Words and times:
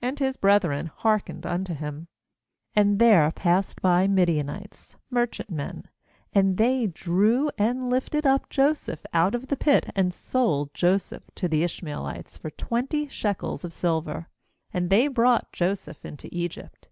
And 0.00 0.18
his 0.18 0.36
brethren 0.36 0.86
hearkened 0.88 1.46
unto 1.46 1.72
him. 1.72 2.08
28And 2.76 2.98
there 2.98 3.30
passed 3.30 3.80
by 3.80 4.08
Midianites, 4.08 4.96
merchantmen; 5.08 5.84
and 6.32 6.56
they 6.56 6.88
drew 6.88 7.48
and 7.56 7.88
lifted 7.88 8.26
up 8.26 8.48
Joseph 8.50 9.06
out 9.12 9.36
of 9.36 9.46
the 9.46 9.56
pit, 9.56 9.92
and 9.94 10.12
sold 10.12 10.74
Joseph 10.74 11.30
to 11.36 11.46
the 11.46 11.62
Ishmaelites 11.62 12.36
for 12.38 12.50
twenty 12.50 13.06
shekels 13.06 13.64
of 13.64 13.72
silver. 13.72 14.26
And 14.74 14.90
they 14.90 15.06
brought 15.06 15.52
Joseph 15.52 16.04
into 16.04 16.28
Egypt. 16.32 16.88